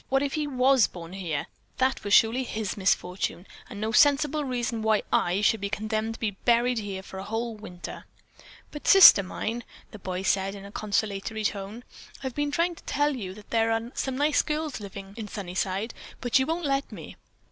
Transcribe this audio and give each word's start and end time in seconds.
What 0.09 0.23
if 0.23 0.33
he 0.33 0.47
was 0.47 0.87
born 0.87 1.13
here? 1.13 1.45
That 1.77 1.99
surely 2.11 2.39
was 2.41 2.49
his 2.49 2.75
misfortune, 2.75 3.45
and 3.69 3.79
no 3.79 3.91
sensible 3.91 4.43
reason 4.43 4.81
why 4.81 5.03
I 5.13 5.41
should 5.41 5.61
be 5.61 5.69
condemned 5.69 6.15
to 6.15 6.19
be 6.19 6.31
buried 6.31 6.79
here 6.79 7.03
for 7.03 7.19
a 7.19 7.23
whole 7.23 7.53
winter." 7.55 8.05
"But, 8.71 8.87
Sister 8.87 9.21
mine," 9.21 9.63
the 9.91 9.99
boy 9.99 10.23
said 10.23 10.55
in 10.55 10.65
a 10.65 10.71
conciliatory 10.71 11.43
tone. 11.43 11.83
"I've 12.23 12.33
been 12.33 12.49
trying 12.49 12.73
to 12.77 12.83
tell 12.85 13.15
you 13.15 13.35
that 13.35 13.51
there 13.51 13.71
are 13.71 13.91
some 13.93 14.17
nice 14.17 14.41
girls 14.41 14.79
living 14.79 15.13
in 15.17 15.27
Sunnyside, 15.27 15.93
but 16.19 16.39
you 16.39 16.47
won't 16.47 16.65
let 16.65 16.91
me. 16.91 17.15